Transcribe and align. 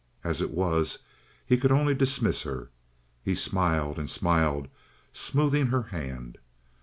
As 0.23 0.41
it 0.41 0.49
was, 0.49 0.97
he 1.45 1.57
could 1.57 1.71
only 1.71 1.93
dismiss 1.93 2.41
her. 2.41 2.71
He 3.23 3.35
smiled 3.35 3.99
and 3.99 4.09
smiled, 4.09 4.67
smoothing 5.13 5.67
her 5.67 5.83
hand. 5.93 6.39